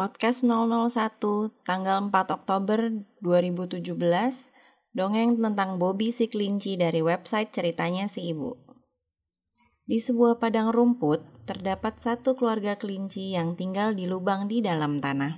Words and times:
Podcast 0.00 0.48
001 0.48 1.20
tanggal 1.68 2.08
4 2.08 2.08
Oktober 2.32 2.88
2017 3.20 3.84
Dongeng 4.96 5.36
tentang 5.36 5.76
Bobby 5.76 6.08
si 6.08 6.24
kelinci 6.24 6.80
dari 6.80 7.04
website 7.04 7.52
ceritanya 7.52 8.08
si 8.08 8.32
ibu. 8.32 8.56
Di 9.84 10.00
sebuah 10.00 10.40
padang 10.40 10.72
rumput 10.72 11.20
terdapat 11.44 12.00
satu 12.00 12.32
keluarga 12.32 12.80
kelinci 12.80 13.36
yang 13.36 13.60
tinggal 13.60 13.92
di 13.92 14.08
lubang 14.08 14.48
di 14.48 14.64
dalam 14.64 15.04
tanah. 15.04 15.36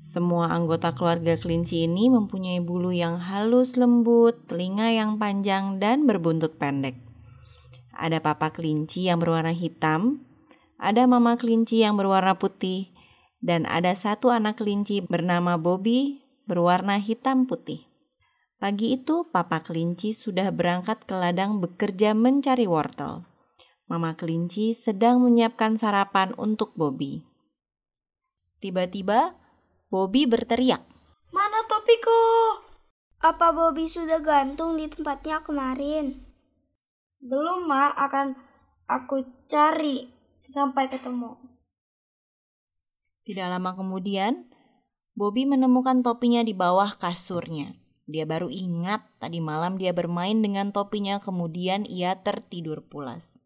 Semua 0.00 0.56
anggota 0.56 0.96
keluarga 0.96 1.36
kelinci 1.36 1.84
ini 1.84 2.08
mempunyai 2.08 2.64
bulu 2.64 2.96
yang 2.96 3.20
halus 3.20 3.76
lembut, 3.76 4.48
telinga 4.48 4.88
yang 4.88 5.20
panjang 5.20 5.76
dan 5.76 6.08
berbuntut 6.08 6.56
pendek. 6.56 6.96
Ada 7.92 8.24
papa 8.24 8.56
kelinci 8.56 9.12
yang 9.12 9.20
berwarna 9.20 9.52
hitam, 9.52 10.24
ada 10.80 11.04
mama 11.04 11.36
kelinci 11.36 11.84
yang 11.84 12.00
berwarna 12.00 12.40
putih, 12.40 12.95
dan 13.46 13.62
ada 13.70 13.94
satu 13.94 14.34
anak 14.34 14.58
kelinci 14.58 15.06
bernama 15.06 15.54
Bobby 15.54 16.26
berwarna 16.50 16.98
hitam 16.98 17.46
putih. 17.46 17.86
Pagi 18.58 18.98
itu, 18.98 19.22
papa 19.30 19.62
kelinci 19.62 20.10
sudah 20.10 20.50
berangkat 20.50 21.06
ke 21.06 21.14
ladang 21.14 21.62
bekerja 21.62 22.10
mencari 22.18 22.66
wortel. 22.66 23.22
Mama 23.86 24.18
kelinci 24.18 24.74
sedang 24.74 25.22
menyiapkan 25.22 25.78
sarapan 25.78 26.34
untuk 26.34 26.74
Bobby. 26.74 27.22
Tiba-tiba, 28.58 29.38
Bobby 29.86 30.26
berteriak. 30.26 30.82
Mana 31.30 31.62
topiku? 31.70 32.18
Apa 33.22 33.54
Bobby 33.54 33.86
sudah 33.86 34.18
gantung 34.18 34.74
di 34.74 34.90
tempatnya 34.90 35.44
kemarin? 35.46 36.18
Belum, 37.22 37.70
Ma. 37.70 37.94
Akan 37.94 38.34
aku 38.90 39.22
cari 39.46 40.10
sampai 40.50 40.90
ketemu. 40.90 41.55
Tidak 43.26 43.46
lama 43.50 43.74
kemudian, 43.74 44.46
Bobby 45.18 45.50
menemukan 45.50 46.06
topinya 46.06 46.46
di 46.46 46.54
bawah 46.54 46.94
kasurnya. 46.94 47.74
Dia 48.06 48.22
baru 48.22 48.46
ingat 48.46 49.02
tadi 49.18 49.42
malam 49.42 49.82
dia 49.82 49.90
bermain 49.90 50.38
dengan 50.38 50.70
topinya, 50.70 51.18
kemudian 51.18 51.82
ia 51.82 52.14
tertidur 52.22 52.86
pulas. 52.86 53.42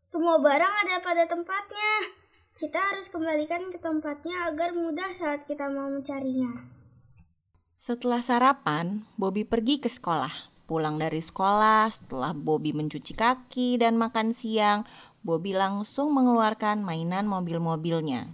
Semua 0.00 0.40
barang 0.40 0.74
ada 0.88 1.04
pada 1.04 1.28
tempatnya. 1.28 2.16
Kita 2.56 2.80
harus 2.80 3.12
kembalikan 3.12 3.68
ke 3.68 3.76
tempatnya 3.76 4.48
agar 4.48 4.72
mudah 4.72 5.12
saat 5.12 5.44
kita 5.44 5.68
mau 5.68 5.92
mencarinya. 5.92 6.64
Setelah 7.76 8.24
sarapan, 8.24 9.04
Bobby 9.20 9.44
pergi 9.44 9.84
ke 9.84 9.92
sekolah. 9.92 10.48
Pulang 10.64 10.96
dari 10.96 11.20
sekolah, 11.20 11.92
setelah 11.92 12.32
Bobby 12.32 12.72
mencuci 12.72 13.12
kaki 13.12 13.76
dan 13.80 14.00
makan 14.00 14.32
siang, 14.32 14.88
Bobby 15.26 15.54
langsung 15.54 16.14
mengeluarkan 16.14 16.82
mainan 16.82 17.26
mobil-mobilnya. 17.26 18.32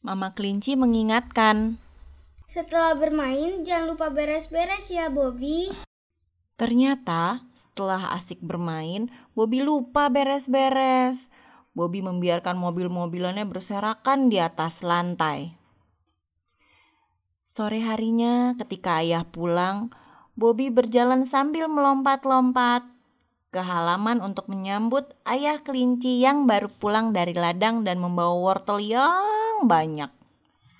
Mama 0.00 0.30
kelinci 0.32 0.78
mengingatkan. 0.78 1.76
Setelah 2.48 2.96
bermain, 2.96 3.60
jangan 3.66 3.92
lupa 3.92 4.08
beres-beres 4.08 4.88
ya, 4.88 5.10
Bobby. 5.10 5.68
Ternyata 6.58 7.46
setelah 7.54 8.10
asik 8.18 8.42
bermain, 8.42 9.06
Bobby 9.36 9.62
lupa 9.62 10.10
beres-beres. 10.10 11.30
Bobby 11.76 12.02
membiarkan 12.02 12.58
mobil-mobilannya 12.58 13.46
berserakan 13.46 14.26
di 14.26 14.42
atas 14.42 14.82
lantai. 14.82 15.54
Sore 17.46 17.78
harinya, 17.78 18.58
ketika 18.58 18.98
ayah 18.98 19.22
pulang, 19.22 19.94
Bobby 20.34 20.70
berjalan 20.70 21.22
sambil 21.22 21.70
melompat-lompat 21.70 22.97
ke 23.48 23.60
halaman 23.64 24.20
untuk 24.20 24.46
menyambut 24.52 25.16
ayah 25.24 25.56
kelinci 25.64 26.20
yang 26.20 26.44
baru 26.44 26.68
pulang 26.68 27.16
dari 27.16 27.32
ladang 27.32 27.80
dan 27.80 27.96
membawa 27.96 28.36
wortel 28.36 28.76
yang 28.80 29.64
banyak. 29.64 30.12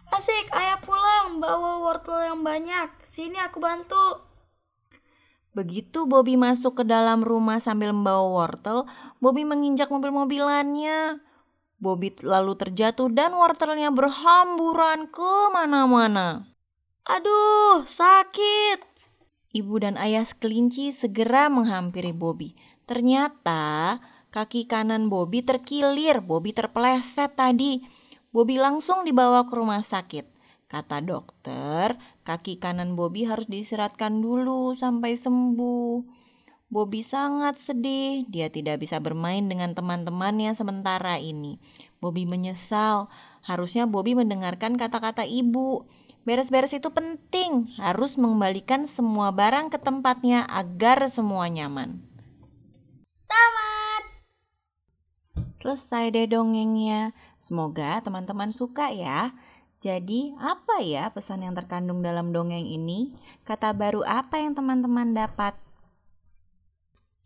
Asik, 0.08 0.48
ayah 0.52 0.80
pulang 0.80 1.41
bawa 1.41 1.84
wortel 1.84 2.20
yang 2.24 2.41
banyak. 2.41 2.89
Sini 3.05 3.36
aku 3.41 3.61
bantu. 3.61 4.24
Begitu 5.52 6.05
Bobby 6.05 6.36
masuk 6.36 6.80
ke 6.80 6.84
dalam 6.84 7.24
rumah 7.24 7.61
sambil 7.61 7.92
membawa 7.92 8.46
wortel, 8.46 8.85
Bobby 9.20 9.45
menginjak 9.45 9.89
mobil-mobilannya. 9.89 11.20
Bobby 11.79 12.14
lalu 12.20 12.58
terjatuh 12.58 13.06
dan 13.12 13.35
wortelnya 13.39 13.95
berhamburan 13.95 15.08
ke 15.08 15.33
mana-mana. 15.55 16.46
Aduh, 17.06 17.86
sakit. 17.86 18.98
Ibu 19.48 19.81
dan 19.81 19.97
ayah 19.97 20.29
kelinci 20.29 20.92
segera 20.92 21.48
menghampiri 21.48 22.13
Bobby. 22.13 22.53
Ternyata 22.85 23.97
kaki 24.29 24.69
kanan 24.69 25.09
Bobby 25.09 25.41
terkilir, 25.41 26.20
Bobby 26.20 26.53
terpeleset 26.53 27.33
tadi. 27.33 27.81
Bobby 28.29 28.61
langsung 28.61 29.09
dibawa 29.09 29.48
ke 29.48 29.57
rumah 29.57 29.81
sakit. 29.81 30.29
Kata 30.69 31.01
dokter, 31.01 31.97
kaki 32.29 32.61
kanan 32.61 32.92
Bobby 32.92 33.25
harus 33.25 33.48
diistirahatkan 33.48 34.20
dulu 34.20 34.77
sampai 34.77 35.17
sembuh. 35.17 36.05
Bobby 36.69 37.01
sangat 37.01 37.57
sedih, 37.57 38.29
dia 38.29 38.53
tidak 38.53 38.85
bisa 38.85 39.01
bermain 39.01 39.48
dengan 39.48 39.73
teman-temannya 39.73 40.53
sementara 40.53 41.17
ini. 41.17 41.57
Bobby 42.05 42.29
menyesal, 42.29 43.09
harusnya 43.48 43.89
Bobby 43.89 44.13
mendengarkan 44.13 44.77
kata-kata 44.77 45.25
ibu. 45.25 45.89
Beres-beres 46.28 46.77
itu 46.77 46.92
penting, 46.92 47.72
harus 47.80 48.20
mengembalikan 48.20 48.84
semua 48.84 49.33
barang 49.33 49.72
ke 49.72 49.80
tempatnya 49.80 50.44
agar 50.44 51.08
semua 51.08 51.48
nyaman. 51.48 52.05
Tamat. 53.24 54.02
Selesai 55.56 56.12
deh 56.12 56.28
dongengnya. 56.28 57.17
Semoga 57.40 58.05
teman-teman 58.05 58.52
suka 58.52 58.92
ya. 58.92 59.33
Jadi, 59.80 60.36
apa 60.36 60.84
ya 60.84 61.08
pesan 61.08 61.48
yang 61.48 61.56
terkandung 61.56 62.05
dalam 62.05 62.28
dongeng 62.28 62.68
ini? 62.68 63.17
Kata 63.48 63.72
baru 63.72 64.05
apa 64.05 64.36
yang 64.36 64.52
teman-teman 64.52 65.17
dapat? 65.17 65.56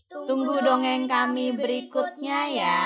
Tunggu 0.06 0.62
dongeng 0.62 1.10
kami 1.10 1.50
berikutnya 1.58 2.54
ya. 2.54 2.78